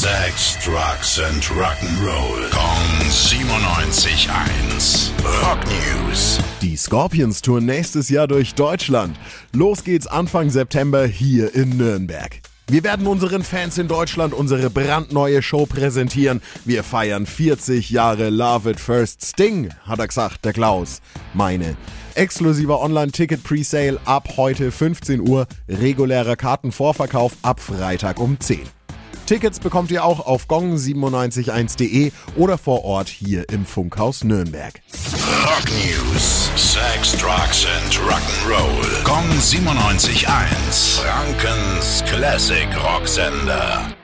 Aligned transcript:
Sex, 0.00 0.56
Drugs 0.64 1.20
and 1.20 1.44
Rock'n'Roll. 1.50 2.48
Kong 2.50 2.88
97.1. 3.10 5.10
Rock 5.42 5.58
News. 5.66 6.38
Die 6.62 6.74
Scorpions 6.74 7.42
touren 7.42 7.66
nächstes 7.66 8.08
Jahr 8.08 8.26
durch 8.26 8.54
Deutschland. 8.54 9.18
Los 9.52 9.84
geht's 9.84 10.06
Anfang 10.06 10.48
September 10.48 11.04
hier 11.04 11.54
in 11.54 11.76
Nürnberg. 11.76 12.40
Wir 12.68 12.82
werden 12.82 13.06
unseren 13.06 13.44
Fans 13.44 13.76
in 13.76 13.88
Deutschland 13.88 14.32
unsere 14.32 14.70
brandneue 14.70 15.42
Show 15.42 15.66
präsentieren. 15.66 16.40
Wir 16.64 16.82
feiern 16.82 17.26
40 17.26 17.90
Jahre 17.90 18.30
Love 18.30 18.70
It 18.70 18.80
First 18.80 19.22
Sting, 19.22 19.68
hat 19.84 19.98
er 19.98 20.08
gesagt, 20.08 20.46
der 20.46 20.54
Klaus. 20.54 21.02
Meine. 21.34 21.76
Exklusiver 22.14 22.80
Online-Ticket-Presale 22.80 24.00
ab 24.06 24.30
heute 24.38 24.72
15 24.72 25.28
Uhr, 25.28 25.46
regulärer 25.68 26.36
Kartenvorverkauf 26.36 27.34
ab 27.42 27.60
Freitag 27.60 28.18
um 28.18 28.40
10. 28.40 28.79
Tickets 29.30 29.60
bekommt 29.60 29.92
ihr 29.92 30.02
auch 30.02 30.26
auf 30.26 30.48
gong971.de 30.48 32.10
oder 32.34 32.58
vor 32.58 32.84
Ort 32.84 33.08
hier 33.08 33.48
im 33.50 33.64
Funkhaus 33.64 34.24
Nürnberg. 34.24 34.82
Rock 35.44 35.70
News. 35.70 36.50
Sex, 36.56 37.12
Drugs 37.12 37.64
and 37.64 37.94
Rock'n'Roll. 38.00 39.04
Kong 39.04 39.30
97.1. 39.38 41.00
Frankens 41.00 42.02
Classic 42.08 42.66
Rocksender. 42.82 43.94